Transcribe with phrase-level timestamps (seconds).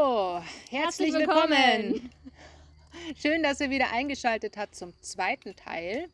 [0.00, 1.50] Herzlich, Herzlich willkommen.
[1.50, 2.10] willkommen.
[3.20, 6.08] Schön, dass ihr wieder eingeschaltet habt zum zweiten Teil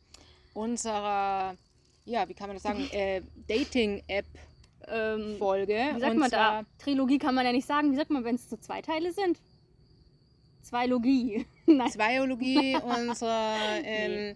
[0.53, 1.55] unserer,
[2.03, 5.73] ja, wie kann man das sagen, äh, Dating-App-Folge.
[5.73, 6.65] Ähm, wie sagt Und man da?
[6.79, 7.93] Trilogie kann man ja nicht sagen.
[7.93, 9.39] Wie sagt man, wenn es so zwei Teile sind?
[10.63, 11.45] Zweilogie.
[11.65, 11.89] Nein.
[11.89, 14.35] Zweiologie unserer, ähm,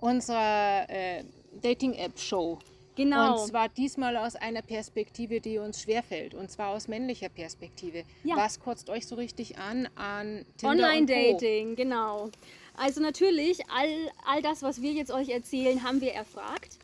[0.00, 1.22] unserer äh,
[1.62, 2.58] Dating-App-Show.
[2.96, 3.40] Genau.
[3.40, 6.34] Und zwar diesmal aus einer Perspektive, die uns schwerfällt.
[6.34, 8.04] Und zwar aus männlicher Perspektive.
[8.22, 8.36] Ja.
[8.36, 10.44] Was kotzt euch so richtig an an?
[10.62, 12.30] Online-Dating, genau.
[12.76, 16.78] Also natürlich, all, all das, was wir jetzt euch erzählen, haben wir erfragt.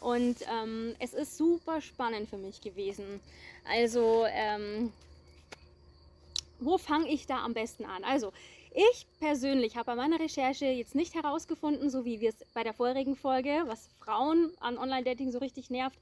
[0.00, 3.20] Und ähm, es ist super spannend für mich gewesen.
[3.68, 4.92] Also, ähm,
[6.60, 8.04] wo fange ich da am besten an?
[8.04, 8.32] Also,
[8.76, 12.74] ich persönlich habe bei meiner Recherche jetzt nicht herausgefunden, so wie wir es bei der
[12.74, 15.98] vorherigen Folge, was Frauen an Online-Dating so richtig nervt.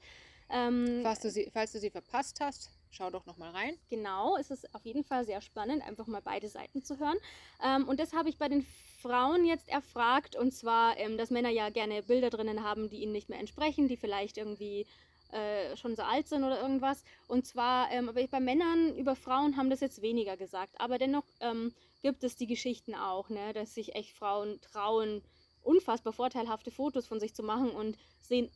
[0.49, 3.77] Ähm, Falls du sie, falls du sie verpasst hast, schau doch noch mal rein.
[3.89, 7.17] Genau, es ist auf jeden Fall sehr spannend, einfach mal beide Seiten zu hören.
[7.63, 8.65] Ähm, und das habe ich bei den
[9.01, 10.35] Frauen jetzt erfragt.
[10.35, 13.87] Und zwar, ähm, dass Männer ja gerne Bilder drinnen haben, die ihnen nicht mehr entsprechen,
[13.87, 14.85] die vielleicht irgendwie
[15.31, 17.03] äh, schon so alt sind oder irgendwas.
[17.27, 20.75] Und zwar, ähm, aber bei Männern über Frauen haben das jetzt weniger gesagt.
[20.79, 21.73] Aber dennoch ähm,
[22.05, 25.23] gibt es die Geschichten auch, ne, dass sich echt Frauen trauen,
[25.63, 28.51] unfassbar vorteilhafte Fotos von sich zu machen und sehen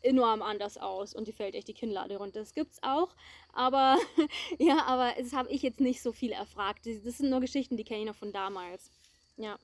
[0.00, 2.40] enorm anders aus und die fällt echt die Kinnlade runter.
[2.40, 3.14] Das gibt's auch,
[3.52, 3.98] aber
[4.58, 6.86] ja, aber das habe ich jetzt nicht so viel erfragt.
[6.86, 8.90] Das sind nur Geschichten, die kenne ich noch von damals.
[9.36, 9.58] Ja.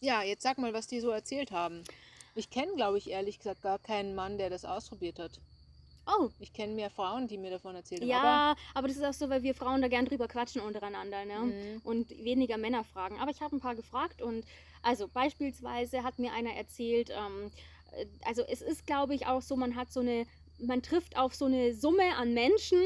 [0.00, 1.84] Ja, jetzt sag mal, was die so erzählt haben.
[2.34, 5.38] Ich kenne, glaube ich, ehrlich gesagt gar keinen Mann, der das ausprobiert hat.
[6.10, 8.08] Oh, Ich kenne mehr Frauen, die mir davon erzählt haben.
[8.08, 11.38] ja, aber das ist auch so, weil wir Frauen da gern drüber quatschen untereinander, ne?
[11.40, 11.80] Mhm.
[11.84, 13.18] Und weniger Männer fragen.
[13.20, 14.44] Aber ich habe ein paar gefragt und
[14.82, 17.50] also beispielsweise hat mir einer erzählt, ähm,
[17.92, 20.24] äh, also es ist, glaube ich, auch so, man hat so eine,
[20.58, 22.82] man trifft auf so eine Summe an Menschen,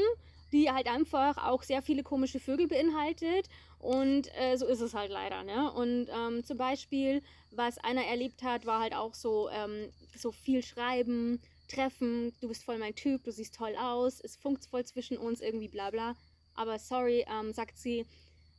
[0.51, 3.47] die halt einfach auch sehr viele komische Vögel beinhaltet.
[3.79, 5.71] Und äh, so ist es halt leider, ne?
[5.73, 7.21] Und ähm, zum Beispiel,
[7.51, 11.41] was einer erlebt hat, war halt auch so, ähm, so viel schreiben,
[11.73, 15.41] treffen, du bist voll mein Typ, du siehst toll aus, es funkt voll zwischen uns,
[15.41, 16.15] irgendwie bla bla.
[16.55, 18.05] Aber sorry, ähm, sagt sie,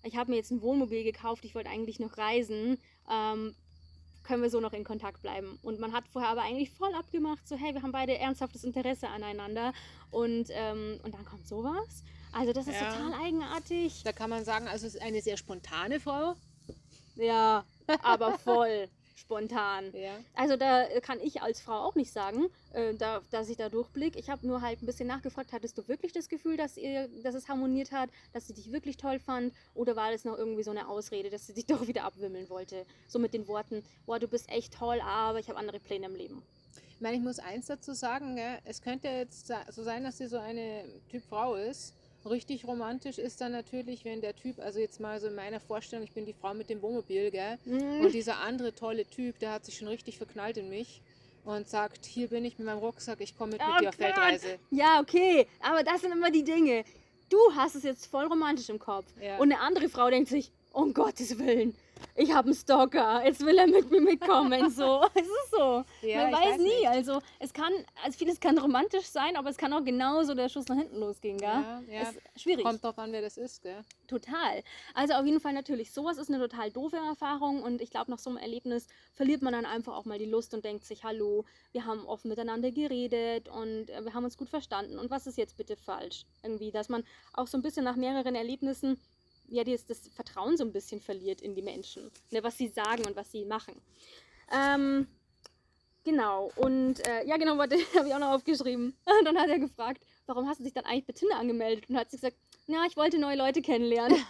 [0.02, 2.78] ich habe mir jetzt ein Wohnmobil gekauft, ich wollte eigentlich noch reisen.
[3.10, 3.54] Ähm,
[4.24, 5.58] können wir so noch in Kontakt bleiben.
[5.62, 9.08] Und man hat vorher aber eigentlich voll abgemacht, so hey, wir haben beide ernsthaftes Interesse
[9.08, 9.72] aneinander.
[10.10, 12.02] Und, ähm, und dann kommt sowas.
[12.32, 12.90] Also das ist Ja.
[12.90, 14.02] total eigenartig.
[14.02, 16.34] Da kann man sagen, also es ist eine sehr spontane Frau.
[17.16, 17.64] Ja,
[18.02, 19.92] aber voll spontan.
[19.92, 20.18] Ja.
[20.34, 23.68] Also da äh, kann ich als Frau auch nicht sagen, äh, da, dass ich da
[23.68, 24.16] durchblick.
[24.16, 27.34] Ich habe nur halt ein bisschen nachgefragt, hattest du wirklich das Gefühl, dass, ihr, dass
[27.34, 29.54] es harmoniert hat, dass sie dich wirklich toll fand?
[29.74, 32.84] Oder war das noch irgendwie so eine Ausrede, dass sie dich doch wieder abwimmeln wollte?
[33.08, 36.14] So mit den Worten, boah, du bist echt toll, aber ich habe andere Pläne im
[36.14, 36.42] Leben.
[36.90, 38.58] Ich meine, ich muss eins dazu sagen, gell?
[38.64, 41.92] es könnte jetzt so sein, dass sie so eine Typ Frau ist.
[42.24, 46.04] Richtig romantisch ist dann natürlich, wenn der Typ, also jetzt mal so in meiner Vorstellung,
[46.04, 47.58] ich bin die Frau mit dem Wohnmobil, gell?
[47.66, 51.02] Und dieser andere tolle Typ, der hat sich schon richtig verknallt in mich
[51.44, 53.98] und sagt, hier bin ich mit meinem Rucksack, ich komme mit, Oh mit dir auf
[53.98, 54.06] Gott.
[54.06, 54.58] Weltreise.
[54.70, 56.84] Ja, okay, aber das sind immer die Dinge.
[57.28, 59.06] Du hast es jetzt voll romantisch im Kopf.
[59.20, 59.36] Ja.
[59.38, 61.74] Und eine andere Frau denkt sich, um Gottes Willen,
[62.14, 64.70] ich habe einen Stalker, jetzt will er mit mir mitkommen.
[64.70, 65.84] So, es ist so.
[66.02, 66.64] Ja, Man weiß, weiß nie.
[66.64, 66.88] nicht.
[66.88, 67.72] Also es kann,
[68.04, 71.38] also vieles kann romantisch sein, aber es kann auch genauso der Schuss nach hinten losgehen,
[71.38, 71.48] gell?
[71.48, 72.02] Ja, ja.
[72.02, 72.64] Ist schwierig.
[72.64, 73.82] Kommt drauf an, wer das ist, gell?
[74.06, 74.62] Total.
[74.94, 78.18] Also auf jeden Fall natürlich, sowas ist eine total doofe Erfahrung und ich glaube, nach
[78.18, 81.44] so einem Erlebnis verliert man dann einfach auch mal die Lust und denkt sich, hallo,
[81.72, 85.38] wir haben offen miteinander geredet und äh, wir haben uns gut verstanden und was ist
[85.38, 86.26] jetzt bitte falsch?
[86.42, 89.00] Irgendwie, dass man auch so ein bisschen nach mehreren Erlebnissen
[89.48, 93.06] ja das, das Vertrauen so ein bisschen verliert in die Menschen, ne, was sie sagen
[93.06, 93.74] und was sie machen.
[94.52, 95.06] Ähm,
[96.04, 98.94] genau, und äh, ja genau, warte, habe ich auch noch aufgeschrieben.
[99.24, 101.88] dann hat er gefragt, warum hast du dich dann eigentlich bei Tinder angemeldet?
[101.88, 104.16] Und hat sie gesagt, ja, ich wollte neue Leute kennenlernen.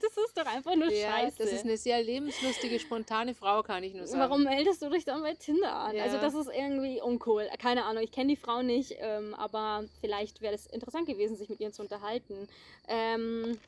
[0.00, 1.38] das ist doch einfach nur scheiße.
[1.38, 4.20] das ist eine sehr lebenslustige, spontane Frau, kann ich nur sagen.
[4.20, 5.96] Warum meldest du dich dann bei Tinder an?
[5.96, 6.04] Ja.
[6.04, 7.48] Also das ist irgendwie uncool.
[7.58, 11.48] Keine Ahnung, ich kenne die Frau nicht, ähm, aber vielleicht wäre es interessant gewesen, sich
[11.48, 12.46] mit ihr zu unterhalten.
[12.88, 13.58] Ähm,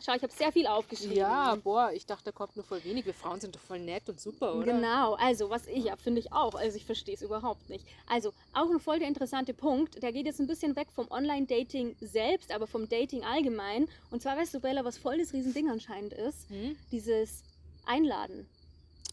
[0.00, 1.16] schau, ich habe sehr viel aufgeschrieben.
[1.16, 3.06] Ja, boah, ich dachte, da kommt nur voll wenig.
[3.06, 4.72] Wir Frauen sind doch voll nett und super, oder?
[4.72, 6.54] Genau, also was ich ja, finde ich auch.
[6.54, 7.86] Also ich verstehe es überhaupt nicht.
[8.06, 11.96] Also auch ein voll der interessante Punkt, der geht jetzt ein bisschen weg vom Online-Dating
[12.00, 13.88] selbst, aber vom Dating allgemein.
[14.10, 16.76] Und zwar weißt du, Bella, was voll das Riesending anscheinend ist, Hm?
[16.92, 17.42] dieses
[17.86, 18.48] Einladen.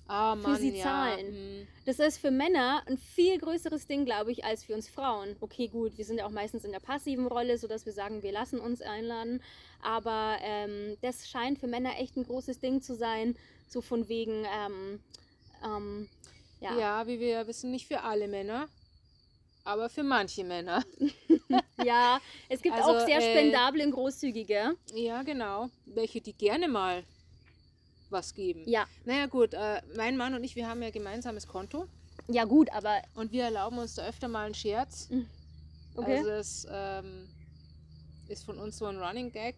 [0.08, 0.84] Ah, Mann, sie ja.
[0.84, 1.28] zahlen.
[1.28, 1.68] Hm.
[1.86, 5.36] Das ist für Männer ein viel größeres Ding, glaube ich, als für uns Frauen.
[5.40, 8.32] Okay, gut, wir sind ja auch meistens in der passiven Rolle, sodass wir sagen, wir
[8.34, 9.42] lassen uns einladen.
[9.84, 13.36] Aber ähm, das scheint für Männer echt ein großes Ding zu sein,
[13.68, 15.00] so von wegen, ähm,
[15.66, 16.10] ähm,
[16.62, 16.78] ja.
[16.80, 17.08] Ja.
[17.08, 18.68] wie wir ja wissen, nicht für alle Männer.
[19.66, 20.84] aber für manche Männer.
[21.84, 24.76] Ja, es gibt Also, auch sehr äh, spendable und großzügige.
[24.94, 25.70] Ja, genau.
[25.86, 27.04] Welche, die gerne mal
[28.10, 28.64] was geben.
[28.68, 31.88] Ja, Naja gut, äh, mein Mann und ich, wir haben ja gemeinsames Konto
[32.28, 35.10] ja gut, aber und wir erlauben uns da öfter mal einen Scherz.
[35.96, 36.18] okay.
[36.20, 37.28] Also es ähm,
[38.30, 39.56] ist von uns so ein Running Gag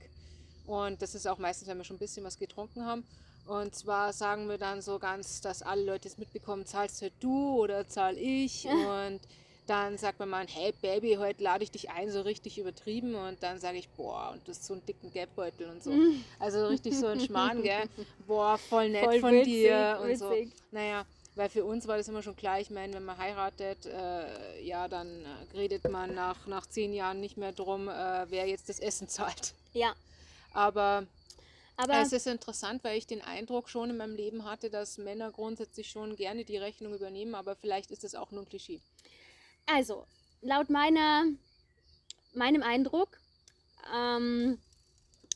[0.68, 3.04] und das ist auch meistens, wenn wir schon ein bisschen was getrunken haben.
[3.48, 7.62] Und zwar sagen wir dann so ganz, dass alle Leute es mitbekommen, zahlst halt du
[7.62, 9.20] oder zahl ich und
[9.68, 13.42] dann sagt mein Mann, hey Baby, heute lade ich dich ein, so richtig übertrieben und
[13.42, 15.92] dann sage ich, boah, und das ist so einen dicken Geldbeutel und so.
[16.40, 17.84] Also richtig so ein Schmarrn, gell?
[18.28, 20.30] Boah, voll nett Voll von witzig, dir und so.
[20.30, 20.52] witzig.
[20.72, 24.62] Naja, weil für uns war das immer schon klar, ich meine, wenn man heiratet, äh,
[24.64, 28.80] ja, dann redet man nach, nach zehn Jahren nicht mehr drum, äh, wer jetzt das
[28.80, 29.54] Essen zahlt.
[29.74, 29.94] Ja,
[30.56, 31.06] Aber,
[31.75, 35.31] aber es ist interessant, weil ich den Eindruck schon in meinem Leben hatte, dass Männer
[35.31, 38.80] grundsätzlich schon gerne die Rechnung übernehmen, aber vielleicht ist es auch nur ein Klischee.
[39.66, 40.07] also,
[40.42, 41.25] laut meiner,
[42.34, 43.18] meinem Eindruck
[43.94, 44.60] ähm,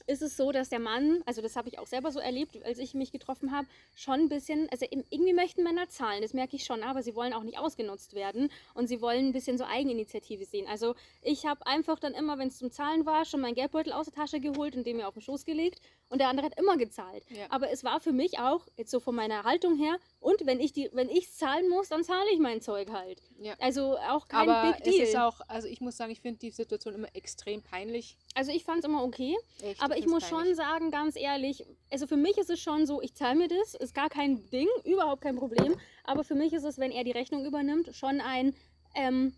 [0.09, 2.79] ist es so, dass der Mann, also das habe ich auch selber so erlebt, als
[2.79, 6.65] ich mich getroffen habe, schon ein bisschen, also irgendwie möchten Männer zahlen, das merke ich
[6.65, 10.45] schon, aber sie wollen auch nicht ausgenutzt werden und sie wollen ein bisschen so Eigeninitiative
[10.45, 10.67] sehen.
[10.67, 14.07] Also ich habe einfach dann immer, wenn es zum Zahlen war, schon meinen Geldbeutel aus
[14.07, 15.79] der Tasche geholt und den mir auf den Schoß gelegt
[16.09, 17.23] und der andere hat immer gezahlt.
[17.29, 17.45] Ja.
[17.49, 20.73] Aber es war für mich auch, jetzt so von meiner Haltung her, und wenn ich
[20.73, 23.21] die, wenn ich zahlen muss, dann zahle ich mein Zeug halt.
[23.39, 23.53] Ja.
[23.59, 25.07] Also auch kein Aber Big es Deal.
[25.07, 28.17] ist auch, also ich muss sagen, ich finde die Situation immer extrem peinlich.
[28.35, 30.57] Also ich fand es immer okay, Echt, aber ich muss schon peinlich.
[30.57, 33.93] sagen, ganz ehrlich, also für mich ist es schon so, ich zahle mir das, ist
[33.93, 37.45] gar kein Ding, überhaupt kein Problem, aber für mich ist es, wenn er die Rechnung
[37.45, 38.55] übernimmt, schon ein,
[38.95, 39.33] ähm,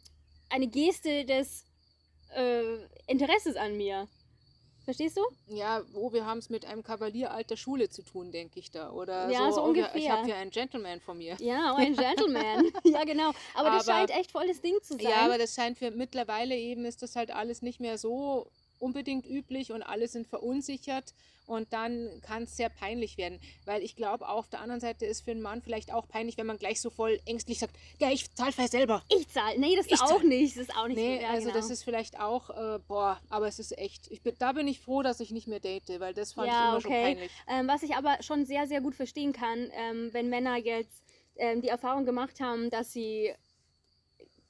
[0.49, 1.65] eine Geste des
[2.35, 2.77] äh,
[3.07, 4.07] Interesses an mir.
[4.83, 5.21] Verstehst du?
[5.55, 8.91] Ja, wo wir haben es mit einem Kavalier alter Schule zu tun, denke ich da.
[8.91, 10.17] Oder Ja, so oh, wir- Ich ungefähr.
[10.17, 11.35] habe ja einen Gentleman von mir.
[11.39, 12.71] Ja, oh, ein Gentleman.
[12.83, 13.31] ja, genau.
[13.53, 15.01] Aber, das Aber- scheint echt volles Ding zu sein.
[15.03, 18.47] Ja, aber das scheint für mittlerweile eben, ist das halt alles nicht mehr so
[18.81, 21.13] unbedingt üblich und alle sind verunsichert
[21.45, 23.39] und dann kann es sehr peinlich werden.
[23.65, 26.45] Weil ich glaube, auf der anderen Seite ist für einen Mann vielleicht auch peinlich, wenn
[26.45, 29.03] man gleich so voll ängstlich sagt, ja, ich zahle vielleicht selber.
[29.09, 29.59] ich zahle.
[29.59, 30.55] Nee, das Ich ist auch nicht.
[30.55, 31.59] Das ist auch nicht Nee, ja, also genau.
[31.59, 34.79] das ist vielleicht auch, äh, boah, aber es ist echt, ich bin, da bin ich
[34.79, 37.01] froh, dass ich nicht mehr date, weil das fand ich Ja, immer schon okay.
[37.15, 37.31] peinlich.
[37.47, 41.03] Ähm, was ich aber schon sehr, sehr gut verstehen kann, ähm, wenn Männer jetzt
[41.35, 43.33] ähm, die Erfahrung gemacht haben, dass sie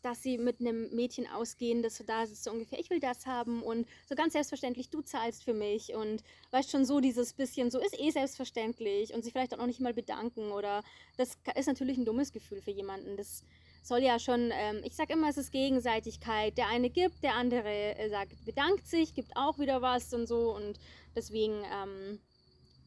[0.02, 3.26] dass sie mit einem Mädchen ausgehen, dass so da ist so ungefähr, ich will das
[3.26, 7.72] haben und so ganz selbstverständlich, du zahlst für mich und weißt schon so dieses bisschen,
[7.72, 10.84] so ist eh selbstverständlich und sich vielleicht auch noch nicht mal bedanken oder
[11.18, 13.18] das ist natürlich ein dummes Gefühl für jemanden.
[13.18, 13.44] Das
[13.84, 16.58] soll ja schon, ähm, ich sag immer, es ist Gegenseitigkeit.
[16.58, 20.56] Der eine gibt, der andere äh, sagt, bedankt sich, gibt auch wieder was und so
[20.56, 20.80] und
[21.16, 22.20] deswegen, ähm,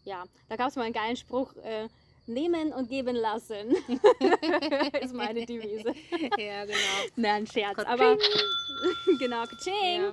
[0.05, 1.88] ja, da gab es mal einen geilen Spruch, äh,
[2.26, 3.71] nehmen und geben lassen.
[5.00, 5.94] ist meine Devise.
[6.38, 6.76] ja, genau.
[7.17, 8.17] Nein, Scherz, aber
[9.19, 10.03] genau, Kaching.
[10.03, 10.12] Ja.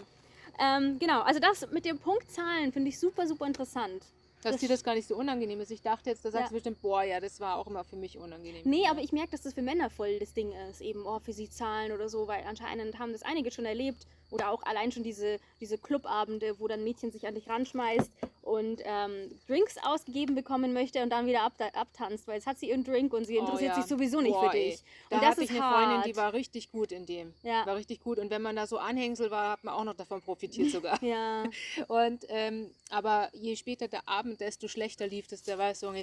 [0.59, 4.03] Ähm, genau, also das mit dem Punktzahlen finde ich super, super interessant.
[4.43, 5.69] Dass Das- dir das gar nicht so unangenehm ist.
[5.71, 6.49] Ich dachte jetzt, da sagst Ja.
[6.49, 8.61] du bestimmt, boah, ja, das war auch immer für mich unangenehm.
[8.65, 8.91] Nee, ja.
[8.91, 11.49] aber ich merke, dass das für Männer voll das Ding ist, eben oh, für sie
[11.49, 15.37] zahlen oder so, weil anscheinend haben das einige schon erlebt oder auch allein schon diese,
[15.59, 18.11] diese Clubabende, wo dann Mädchen sich an dich ranschmeißt
[18.41, 22.69] und ähm, Drinks ausgegeben bekommen möchte und dann wieder ab, abtanzt, weil jetzt hat sie
[22.69, 23.81] ihren Drink und sie Oh, interessiert ja.
[23.81, 24.71] sich sowieso nicht Boah, für ey.
[24.71, 24.83] dich.
[25.09, 25.85] Da und das hatte ist ich eine hart.
[25.85, 27.33] Freundin, die war richtig gut in dem.
[27.43, 27.65] Ja.
[27.65, 28.17] War richtig gut.
[28.19, 31.01] Und wenn man da so Anhängsel war, hat man auch noch davon profitiert sogar.
[31.03, 31.43] ja,
[31.87, 35.43] Und ähm, aber je später der Abend, desto schlechter lief es.
[35.43, 35.93] Der war so,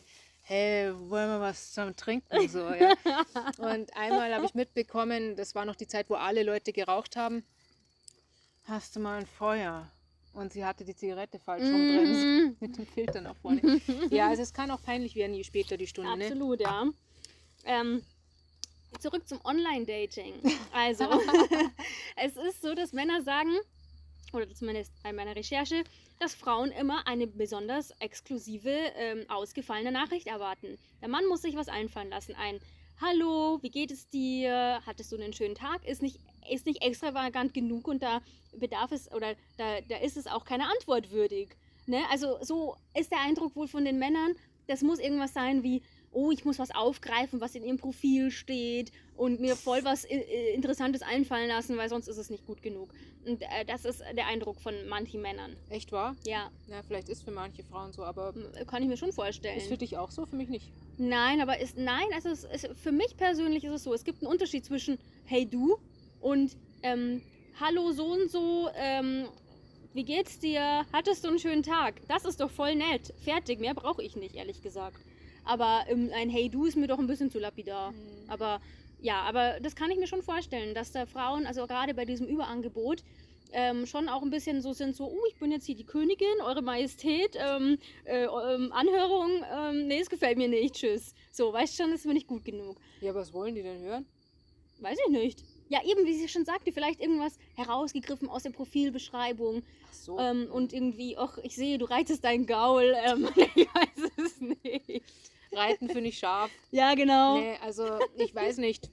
[0.42, 2.48] hey, wollen wir was zum Trinken?
[2.48, 2.94] So, ja.
[3.58, 7.44] Und einmal habe ich mitbekommen, das war noch die Zeit, wo alle Leute geraucht haben.
[8.64, 9.90] Hast du mal ein Feuer?
[10.32, 12.56] Und sie hatte die Zigarette falsch rum drin.
[12.60, 13.80] Mit dem Filter nach vorne.
[14.10, 16.16] Ja, also es kann auch peinlich werden, je später die Stunde.
[16.16, 16.26] Ne?
[16.26, 16.86] Absolut, ja.
[17.64, 18.02] Ähm,
[19.00, 20.34] zurück zum Online-Dating.
[20.72, 21.04] Also,
[22.16, 23.50] es ist so, dass Männer sagen,
[24.32, 25.82] oder zumindest bei meiner Recherche,
[26.18, 30.78] dass Frauen immer eine besonders exklusive, ähm, ausgefallene Nachricht erwarten.
[31.00, 32.34] Der Mann muss sich was einfallen lassen.
[32.34, 32.60] Ein
[33.00, 34.80] Hallo, wie geht es dir?
[34.84, 35.86] Hattest du einen schönen Tag?
[35.86, 36.18] Ist nicht,
[36.50, 38.20] ist nicht extravagant genug und da
[38.58, 41.56] bedarf es oder da, da ist es auch keine Antwort würdig.
[41.86, 42.02] Ne?
[42.10, 44.34] Also so ist der Eindruck wohl von den Männern,
[44.66, 48.92] das muss irgendwas sein wie, oh, ich muss was aufgreifen, was in ihrem Profil steht
[49.16, 52.62] und mir voll was äh, äh, Interessantes einfallen lassen, weil sonst ist es nicht gut
[52.62, 52.92] genug.
[53.26, 55.56] Und äh, das ist der Eindruck von manchen Männern.
[55.70, 56.14] Echt wahr?
[56.24, 58.34] Ja, Ja, vielleicht ist für manche Frauen so, aber
[58.66, 59.56] kann ich mir schon vorstellen.
[59.56, 60.70] ist für dich auch so, für mich nicht.
[60.98, 64.22] Nein, aber ist nein, also es ist, für mich persönlich ist es so, es gibt
[64.22, 65.78] einen Unterschied zwischen Hey du
[66.20, 67.22] und ähm,
[67.60, 69.26] Hallo so und so, ähm,
[69.94, 70.86] wie geht's dir?
[70.92, 72.00] Hattest du einen schönen Tag?
[72.06, 73.12] Das ist doch voll nett.
[73.24, 75.00] Fertig, mehr brauche ich nicht, ehrlich gesagt.
[75.44, 77.90] Aber ähm, ein Hey du ist mir doch ein bisschen zu lapidar.
[77.90, 77.96] Mhm.
[78.28, 78.60] Aber
[79.00, 82.26] ja, aber das kann ich mir schon vorstellen, dass da Frauen, also gerade bei diesem
[82.26, 83.02] Überangebot,
[83.52, 86.40] ähm, schon auch ein bisschen so sind, so, oh, ich bin jetzt hier die Königin,
[86.44, 91.14] Eure Majestät, ähm, äh, ähm, Anhörung, ähm, nee, es gefällt mir nicht, tschüss.
[91.32, 92.78] So, weißt schon, das ist mir nicht gut genug.
[93.00, 94.06] Ja, was wollen die denn hören?
[94.80, 95.44] Weiß ich nicht.
[95.68, 100.18] Ja, eben, wie sie schon sagte, vielleicht irgendwas herausgegriffen aus der Profilbeschreibung Ach so.
[100.18, 105.02] ähm, und irgendwie, ach, ich sehe, du reitest deinen Gaul, ähm, ich weiß es nicht.
[105.52, 106.50] Reiten finde ich scharf.
[106.70, 107.38] Ja, genau.
[107.38, 108.90] Nee, also ich weiß nicht.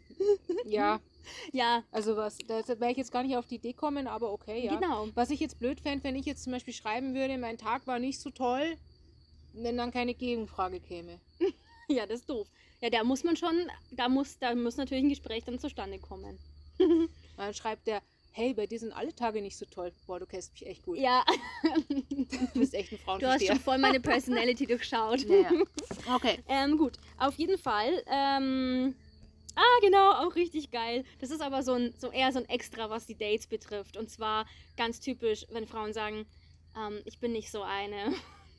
[0.65, 1.01] Ja,
[1.51, 4.65] Ja, also was, da wäre ich jetzt gar nicht auf die Idee kommen, aber okay,
[4.65, 4.75] ja.
[4.75, 5.08] genau.
[5.15, 8.00] Was ich jetzt blöd fände, wenn ich jetzt zum Beispiel schreiben würde, mein Tag war
[8.00, 8.77] nicht so toll,
[9.53, 11.20] wenn dann keine Gegenfrage käme.
[11.88, 12.48] Ja, das ist doof.
[12.82, 16.39] Ja, da muss man schon, da muss, da muss natürlich ein Gespräch dann zustande kommen.
[17.38, 18.01] Dann schreibt der,
[18.32, 19.91] hey, bei dir sind alle Tage nicht so toll.
[20.05, 20.98] Boah, du kennst mich echt gut.
[20.98, 21.24] Ja,
[21.89, 23.53] Du bist echt ein du hast Frauenversteher.
[23.53, 25.25] schon voll meine Personality durchschaut.
[25.27, 25.51] Naja.
[26.13, 26.39] Okay.
[26.50, 28.03] Ähm, gut, auf jeden Fall.
[28.08, 28.94] Ähm,
[29.55, 31.05] ah, genau, auch richtig geil.
[31.20, 33.96] Das ist aber so, ein, so eher so ein Extra, was die Dates betrifft.
[33.98, 36.25] Und zwar ganz typisch, wenn Frauen sagen,
[36.77, 38.13] ähm, ich bin nicht so eine,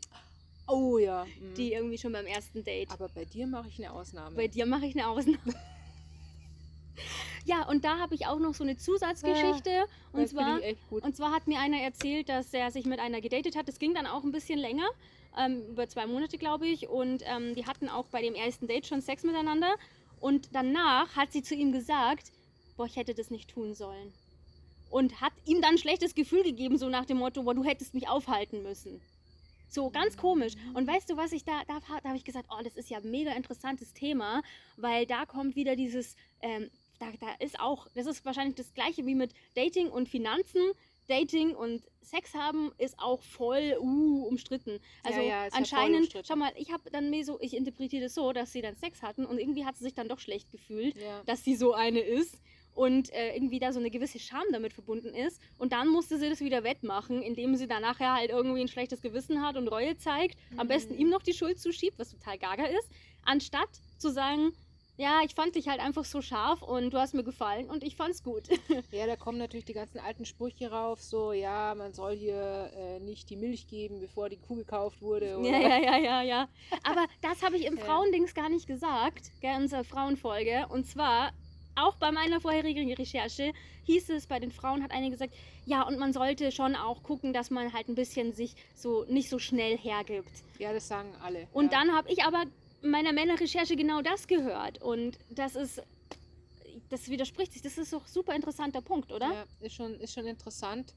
[0.69, 1.27] Oh ja.
[1.39, 1.55] mhm.
[1.55, 2.91] die irgendwie schon beim ersten Date.
[2.91, 4.35] Aber bei dir mache ich eine Ausnahme.
[4.37, 5.55] Bei dir mache ich eine Ausnahme.
[7.47, 9.87] Ja, und da habe ich auch noch so eine Zusatzgeschichte.
[10.13, 11.05] Und zwar, finde ich echt gut.
[11.05, 13.69] und zwar hat mir einer erzählt, dass er sich mit einer gedatet hat.
[13.69, 14.89] Das ging dann auch ein bisschen länger,
[15.39, 16.89] ähm, über zwei Monate, glaube ich.
[16.89, 19.77] Und ähm, die hatten auch bei dem ersten Date schon Sex miteinander.
[20.21, 22.33] Und danach hat sie zu ihm gesagt,
[22.77, 24.13] boah, ich hätte das nicht tun sollen.
[24.91, 27.95] Und hat ihm dann ein schlechtes Gefühl gegeben, so nach dem Motto, boah, du hättest
[27.95, 29.01] mich aufhalten müssen.
[29.69, 30.55] So, ganz komisch.
[30.75, 32.99] Und weißt du, was ich da, da, da habe ich gesagt, oh, das ist ja
[32.99, 34.43] ein mega interessantes Thema,
[34.77, 39.07] weil da kommt wieder dieses, ähm, da, da ist auch, das ist wahrscheinlich das gleiche
[39.07, 40.63] wie mit Dating und Finanzen.
[41.09, 44.81] Dating und Sex haben ist auch voll uh, umstritten.
[45.05, 46.27] Also ja, ja anscheinend, umstritten.
[46.27, 49.03] schau mal, ich habe dann mir so, ich interpretiere das so, dass sie dann Sex
[49.03, 51.23] hatten und irgendwie hat sie sich dann doch schlecht gefühlt, Ja.
[51.27, 52.41] dass sie so eine ist
[52.75, 55.41] und äh, irgendwie da so eine gewisse Scham damit verbunden ist.
[55.59, 59.01] Und dann musste sie das wieder wettmachen, indem sie dann nachher halt irgendwie ein schlechtes
[59.01, 61.01] Gewissen hat und Reue zeigt, am besten Mhm.
[61.01, 62.91] ihm noch die Schuld zuschiebt, was total gaga ist,
[63.25, 64.53] anstatt zu sagen,
[64.99, 67.97] ja, ich fand dich halt einfach so scharf und du hast mir gefallen und ich
[67.97, 68.45] fand's gut.
[68.93, 73.01] Ja, da kommen natürlich die ganzen alten Sprüche rauf, so, ja, man soll hier äh,
[73.01, 75.39] nicht die Milch geben, bevor die Kuh gekauft wurde.
[75.39, 75.49] Oder?
[75.49, 76.49] Ja, ja, ja, ja, ja.
[76.83, 77.85] Aber das habe ich im Ja.
[77.85, 80.67] Frauendings gar nicht gesagt, gell, in unserer Frauenfolge.
[80.69, 81.33] Und zwar,
[81.75, 83.53] auch bei meiner vorherigen Recherche,
[83.85, 85.35] hieß es, bei den Frauen hat eine gesagt,
[85.67, 89.29] ja, und man sollte schon auch gucken, dass man halt ein bisschen sich so nicht
[89.29, 90.31] so schnell hergibt.
[90.59, 91.47] Ja, das sagen alle.
[91.53, 91.81] Und ja.
[91.81, 92.45] dann habe ich aber
[92.91, 94.81] meiner Männerrecherche genau das gehört.
[94.83, 95.83] Und das ist,
[96.91, 97.63] das widerspricht sich.
[97.63, 99.33] Das ist doch ein super interessanter Punkt, oder?
[99.33, 100.95] Ja, ist schon, ist schon interessant.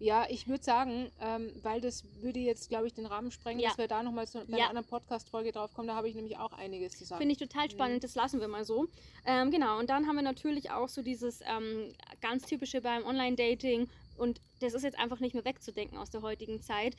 [0.00, 3.68] Ja, ich würde sagen, ähm, weil das würde jetzt, glaube ich, den Rahmen sprengen, Ja.
[3.68, 4.66] dass wir da nochmal zu einer Ja.
[4.68, 5.86] anderen Podcast-Folge drauf kommen.
[5.88, 7.20] Da habe ich nämlich auch einiges zu sagen.
[7.20, 8.88] Finde ich total spannend, das lassen wir mal so.
[9.24, 13.88] Ähm, genau, und dann haben wir natürlich auch so dieses ähm, ganz typische beim Online-Dating
[14.18, 16.96] und das ist jetzt einfach nicht mehr wegzudenken aus der heutigen Zeit.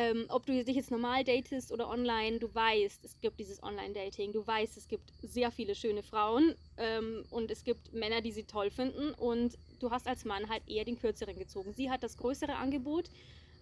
[0.00, 4.30] Ähm, ob du dich jetzt normal datest oder online, du weißt, es gibt dieses Online-Dating,
[4.30, 8.44] du weißt, es gibt sehr viele schöne Frauen ähm, und es gibt Männer, die sie
[8.44, 11.72] toll finden und du hast als Mann halt eher den kürzeren gezogen.
[11.72, 13.10] Sie hat das größere Angebot,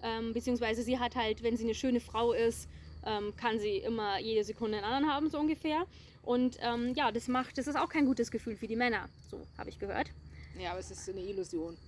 [0.03, 2.69] ähm, beziehungsweise sie hat halt, wenn sie eine schöne Frau ist,
[3.07, 5.87] ähm, kann sie immer jede Sekunde einen anderen haben, so ungefähr.
[6.21, 9.41] Und ähm, ja, das macht, das ist auch kein gutes Gefühl für die Männer, so
[9.57, 10.11] habe ich gehört.
[10.61, 11.79] Ja, aber es ist eine Illusion.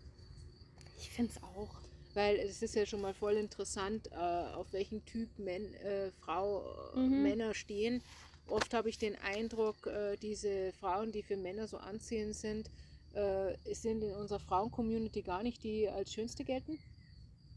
[0.99, 1.88] Ich finde es auch.
[2.15, 6.65] Weil es ist ja schon mal voll interessant, äh, auf welchen Typ Men, äh, Frau,
[6.95, 7.23] äh, Mhm.
[7.23, 8.03] Männer stehen.
[8.49, 12.71] Oft habe ich den Eindruck, äh, diese Frauen, die für Männer so anziehend sind,
[13.13, 16.79] äh, sind in unserer Frauen-Community gar nicht die als schönste gelten.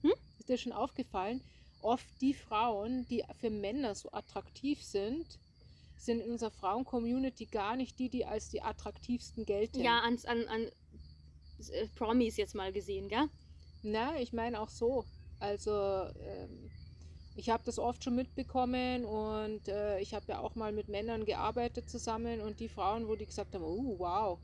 [0.01, 0.13] Hm?
[0.39, 1.41] Ist dir schon aufgefallen?
[1.81, 5.25] Oft die Frauen, die für Männer so attraktiv sind,
[5.97, 9.81] sind in unserer Frauen-Community gar nicht die, die als die attraktivsten gelten.
[9.81, 10.71] Ja, an, an, an
[11.95, 13.29] Promis jetzt mal gesehen, gell?
[13.83, 15.05] Na, ich meine auch so.
[15.39, 16.69] Also, ähm,
[17.35, 21.25] ich habe das oft schon mitbekommen und äh, ich habe ja auch mal mit Männern
[21.25, 24.39] gearbeitet zusammen und die Frauen, wo die gesagt haben, oh wow,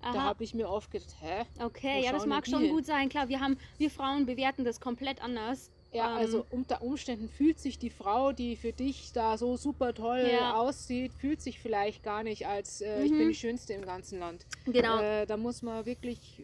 [0.00, 0.24] da Aha.
[0.24, 1.42] habe ich mir oft gedacht, hä?
[1.60, 2.70] Okay, ja, das mag schon hin?
[2.70, 3.08] gut sein.
[3.10, 5.70] Klar, wir haben, wir Frauen bewerten das komplett anders.
[5.92, 6.16] Ja, Ähm.
[6.16, 10.54] also unter Umständen fühlt sich die Frau, die für dich da so super toll Ja.
[10.54, 13.28] aussieht, fühlt sich vielleicht gar nicht als äh, ich bin Mhm.
[13.28, 14.46] die Schönste im ganzen Land.
[14.64, 15.00] Genau.
[15.00, 16.42] Äh, da muss man wirklich,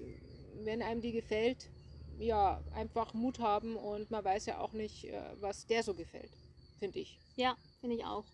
[0.64, 1.70] wenn einem die gefällt,
[2.18, 6.30] ja, einfach Mut haben und man weiß ja auch nicht, äh, was der so gefällt,
[6.78, 7.18] finde ich.
[7.36, 8.24] Ja, finde ich auch.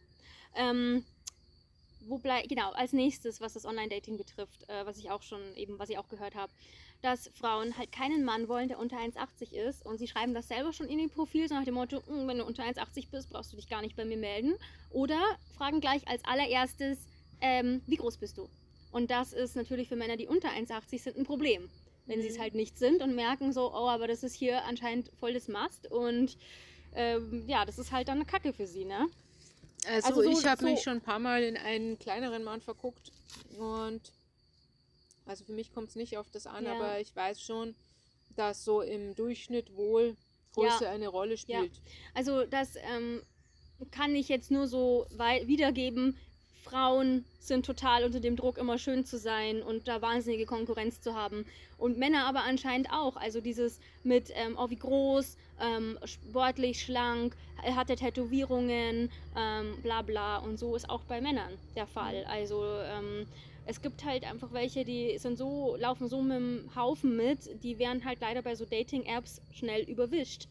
[0.54, 1.04] Ähm,
[2.06, 5.78] wo blei genau, als nächstes, was das Online-Dating betrifft, äh, was ich auch schon eben,
[5.78, 6.52] was ich auch gehört habe,
[7.00, 10.72] dass Frauen halt keinen Mann wollen, der unter 1,80 ist und sie schreiben das selber
[10.72, 13.52] schon in ihr Profil, so nach dem Motto, "Mm, wenn du unter 1,80 bist, brauchst
[13.52, 14.54] du dich gar nicht bei mir melden.
[14.90, 15.20] Oder
[15.56, 16.98] fragen gleich als allererstes,
[17.40, 18.48] ähm, wie groß bist du?
[18.92, 21.68] Und das ist natürlich für Männer, die unter 1,80 sind, ein Problem.
[22.06, 22.40] Wenn sie es Mhm.
[22.42, 25.90] halt nicht sind und merken so, oh, aber das ist hier anscheinend voll das Mast
[25.90, 26.36] und
[26.94, 29.08] ähm, ja, das ist halt dann eine Kacke für sie, ne?
[29.86, 32.60] Also, Also so- ich habe so- mich schon ein paar Mal in einen kleineren Mann
[32.60, 33.12] verguckt
[33.58, 34.00] und
[35.26, 36.74] also für mich kommt es nicht auf das an, Ja.
[36.74, 37.74] aber ich weiß schon,
[38.36, 40.16] dass so im Durchschnitt wohl
[40.54, 41.72] Größe eine Rolle spielt.
[42.14, 43.22] Also das ähm,
[43.90, 46.18] kann ich jetzt nur so wiedergeben.
[46.62, 51.14] Frauen sind total unter dem Druck, immer schön zu sein und da wahnsinnige Konkurrenz zu
[51.14, 51.44] haben.
[51.76, 53.16] Und Männer aber anscheinend auch.
[53.16, 60.02] Also dieses mit, ähm, oh wie groß, ähm, sportlich, schlank, er hatte Tätowierungen, ähm, bla
[60.02, 60.38] bla.
[60.38, 62.24] Und so ist auch bei Männern der Fall.
[62.28, 63.26] Also ähm,
[63.66, 67.78] es gibt halt einfach welche, die sind so, laufen so mit dem Haufen mit, die
[67.78, 70.48] werden halt leider bei so Dating-Apps schnell überwischt.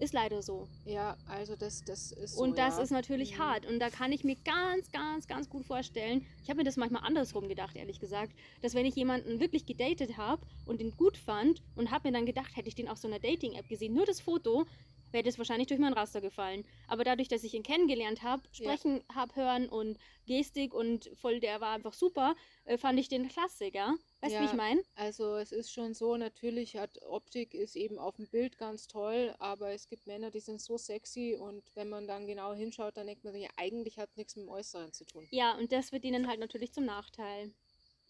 [0.00, 0.66] Ist leider so.
[0.86, 2.42] Ja, also das, das ist so.
[2.42, 2.82] Und das ja.
[2.82, 3.42] ist natürlich Mhm.
[3.42, 3.66] hart.
[3.66, 7.02] Und da kann ich mir ganz, ganz, ganz gut vorstellen, ich habe mir das manchmal
[7.04, 11.62] andersrum gedacht, ehrlich gesagt, dass wenn ich jemanden wirklich gedatet habe und den gut fand
[11.76, 14.20] und habe mir dann gedacht, hätte ich den auf so einer Dating-App gesehen, nur das
[14.20, 14.66] Foto,
[15.12, 16.64] wäre das wahrscheinlich durch mein Raster gefallen.
[16.88, 18.70] Aber dadurch, dass ich ihn kennengelernt habe, Ja.
[18.72, 23.28] sprechen hab hören und Gestik und voll, der war einfach super, äh, fand ich den
[23.28, 23.94] klasse, ja?
[24.22, 24.50] Weißt du, wie Ja.
[24.50, 24.82] ich meine?
[24.96, 29.34] Also es ist schon so, natürlich hat Optik ist eben auf dem Bild ganz toll,
[29.38, 33.06] aber es gibt Männer, die sind so sexy und wenn man dann genau hinschaut, dann
[33.06, 35.26] denkt man sich, ja, eigentlich hat nichts mit dem Äußeren zu tun.
[35.30, 37.52] Ja, und das wird ihnen halt natürlich zum Nachteil.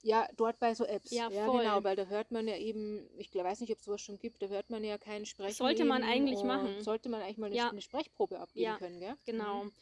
[0.03, 1.11] Ja, dort bei so Apps.
[1.11, 1.61] Ja, ja voll.
[1.63, 4.43] genau, weil da hört man ja eben, ich weiß nicht, ob es sowas schon gibt,
[4.43, 5.55] da hört man ja keinen Sprechen.
[5.55, 6.83] Sollte man eigentlich machen.
[6.83, 7.69] Sollte man eigentlich mal eine, Ja.
[7.69, 9.15] eine Sprechprobe abgeben Ja, können, gell?
[9.27, 9.65] Genau.
[9.65, 9.73] Mhm.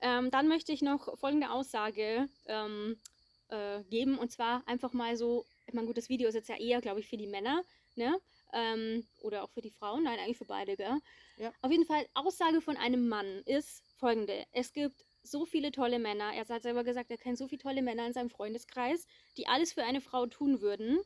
[0.00, 3.00] Ähm, dann möchte ich noch folgende Aussage ähm,
[3.48, 6.56] äh, geben und zwar einfach mal so, ich meine, gut, das Video ist jetzt ja
[6.56, 7.62] eher, glaube ich, für die Männer,
[7.94, 8.18] ne?
[8.54, 10.98] Ähm, oder auch für die Frauen, nein, eigentlich für beide, gell?
[11.36, 11.52] Ja.
[11.60, 14.46] Auf jeden Fall, Aussage von einem Mann ist folgende.
[14.52, 16.32] Es gibt so viele tolle Männer.
[16.32, 19.06] Er hat selber gesagt, er kennt so viele tolle Männer in seinem Freundeskreis,
[19.36, 20.98] die alles für eine Frau tun würden.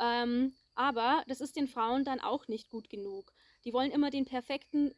[0.00, 3.32] Ähm, aber das ist den Frauen dann auch nicht gut genug.
[3.64, 4.92] Die wollen immer den perfekten,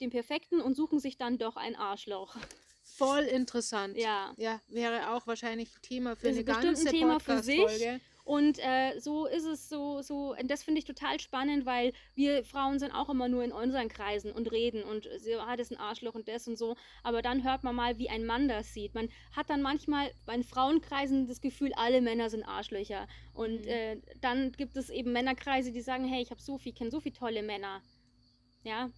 [0.00, 2.34] den perfekten und suchen sich dann doch ein Arschloch.
[2.82, 3.98] Voll interessant.
[3.98, 4.32] Ja.
[4.38, 8.00] Ja, wäre auch wahrscheinlich ein Thema für Ist eine bestimmt ein ganze Thema für sich.
[8.26, 12.42] Und äh, so ist es so, so, und das finde ich total spannend, weil wir
[12.44, 15.76] Frauen sind auch immer nur in unseren Kreisen und reden und so, ah, das ist
[15.76, 16.74] ein Arschloch und das und so.
[17.04, 18.96] Aber dann hört man mal, wie ein Mann das sieht.
[18.96, 23.06] Man hat dann manchmal bei Frauenkreisen das Gefühl, alle Männer sind Arschlöcher.
[23.32, 23.68] Und Mhm.
[23.68, 26.98] äh, dann gibt es eben Männerkreise, die sagen, hey, ich habe so viel, kenne so
[26.98, 27.80] viele tolle Männer.
[28.64, 28.90] Ja,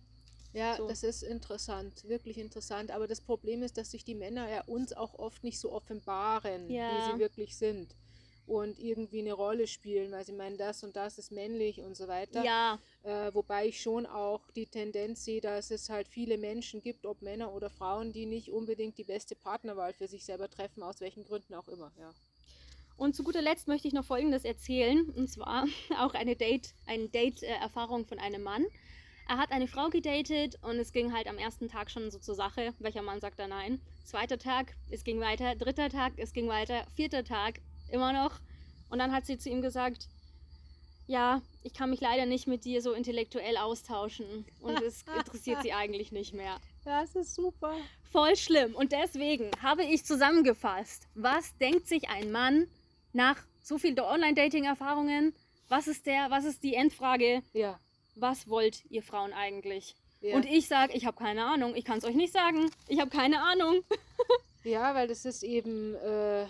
[0.54, 0.88] Ja, So.
[0.88, 2.90] das ist interessant, wirklich interessant.
[2.90, 6.70] Aber das Problem ist, dass sich die Männer ja uns auch oft nicht so offenbaren,
[6.70, 6.96] Ja.
[6.96, 7.94] wie sie wirklich sind.
[8.48, 12.08] Und irgendwie eine Rolle spielen, weil sie meinen, das und das ist männlich und so
[12.08, 12.42] weiter.
[12.44, 17.04] ja, Äh, wobei ich schon auch die Tendenz sehe, dass es halt viele Menschen gibt,
[17.04, 21.00] ob Männer oder Frauen, die nicht unbedingt die beste Partnerwahl für sich selber treffen, aus
[21.02, 21.92] welchen Gründen auch immer.
[21.98, 22.14] Ja.
[22.96, 25.66] Und zu guter Letzt möchte ich noch Folgendes erzählen, und zwar
[26.00, 28.64] auch eine Date, eine Date-Erfahrung von einem Mann.
[29.28, 32.34] Er hat eine Frau gedatet und es ging halt am ersten Tag schon so zur
[32.34, 32.72] Sache.
[32.78, 33.78] Welcher Mann sagt da nein?
[34.04, 35.54] Zweiter Tag, es ging weiter.
[35.54, 36.86] Dritter Tag, es ging weiter.
[36.96, 38.32] Vierter Tag, immer noch.
[38.90, 40.08] Und dann hat sie zu ihm gesagt,
[41.06, 44.44] ja, ich kann mich leider nicht mit dir so intellektuell austauschen.
[44.60, 46.58] Und es interessiert sie eigentlich nicht mehr.
[46.84, 47.74] Das ist super.
[48.10, 48.74] Voll schlimm.
[48.74, 52.66] Und deswegen habe ich zusammengefasst, was denkt sich ein Mann
[53.12, 55.34] nach so viel Online-Dating-Erfahrungen?
[55.68, 57.42] Was ist der, was ist die Endfrage?
[57.52, 57.78] Ja.
[58.14, 59.94] Was wollt ihr Frauen eigentlich?
[60.20, 60.34] Ja.
[60.34, 61.76] Und ich sage, ich habe keine Ahnung.
[61.76, 62.70] Ich kann es euch nicht sagen.
[62.88, 63.82] Ich habe keine Ahnung.
[64.64, 66.44] Ja, weil das ist eben äh,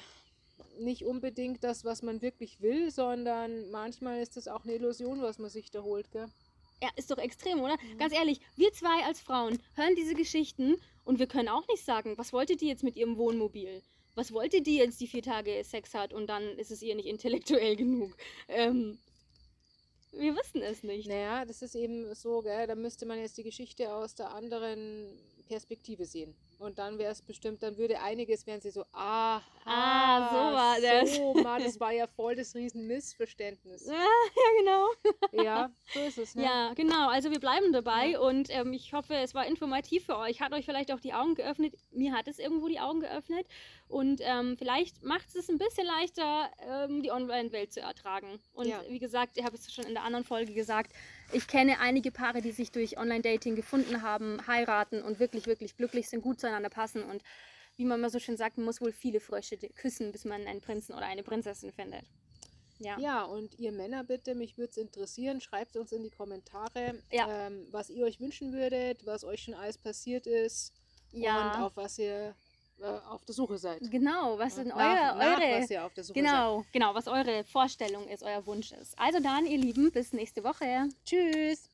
[0.78, 5.38] nicht unbedingt das, was man wirklich will, sondern manchmal ist das auch eine Illusion, was
[5.38, 6.28] man sich da holt, gell?
[6.82, 7.76] Ja, ist doch extrem, oder?
[7.76, 7.98] Mhm.
[7.98, 12.16] Ganz ehrlich, wir zwei als Frauen hören diese Geschichten und wir können auch nicht sagen,
[12.16, 13.82] was wollte die jetzt mit ihrem Wohnmobil?
[14.14, 17.06] Was wollte die jetzt, die vier Tage Sex hat und dann ist es ihr nicht
[17.06, 18.16] intellektuell genug?
[18.48, 18.98] Ähm,
[20.12, 21.08] wir wissen es nicht.
[21.08, 22.66] Naja, das ist eben so, gell?
[22.66, 25.06] Da müsste man jetzt die Geschichte aus der anderen
[25.48, 26.34] Perspektive sehen.
[26.58, 30.80] Und dann wäre es bestimmt, dann würde einiges, wären sie so, aha, Ah, so war
[30.80, 31.14] das.
[31.16, 33.86] So, Mann, das war ja voll das Riesenmissverständnis.
[33.86, 34.86] Ja, ja, genau.
[35.44, 36.42] Ja, so ist es, ne?
[36.44, 37.08] Ja, genau.
[37.10, 40.40] Also wir bleiben dabei und ähm, ich hoffe, es war informativ für euch.
[40.40, 41.74] Hat euch vielleicht auch die Augen geöffnet.
[41.90, 43.46] Mir hat es irgendwo die Augen geöffnet.
[43.88, 48.40] Und ähm, vielleicht macht es ein bisschen leichter, ähm, die Online-Welt zu ertragen.
[48.54, 48.82] Und Ja.
[48.88, 50.92] wie gesagt, ich habe es schon in der anderen Folge gesagt,
[51.32, 56.08] ich kenne einige Paare, die sich durch Online-Dating gefunden haben, heiraten und wirklich, wirklich glücklich
[56.08, 57.02] sind, gut zueinander passen.
[57.02, 57.22] Und
[57.76, 60.60] wie man immer so schön sagt, man muss wohl viele Frösche küssen, bis man einen
[60.60, 62.04] Prinzen oder eine Prinzessin findet.
[62.80, 62.98] Ja.
[62.98, 67.46] Ja, und ihr Männer bitte, mich würde es interessieren, schreibt uns in die Kommentare, Ja.
[67.46, 70.72] ähm, was ihr euch wünschen würdet, was euch schon alles passiert ist
[71.12, 71.56] Ja.
[71.56, 72.34] und auf was ihr
[72.82, 73.80] auf der Suche seid.
[73.90, 76.24] Genau, was sind Nach- eure, nach eure was ihr auf der Suche seid.
[76.24, 78.98] genau, genau, was eure Vorstellung ist, euer Wunsch ist.
[78.98, 80.88] Also dann, ihr Lieben, bis nächste Woche.
[81.04, 81.70] Tschüss.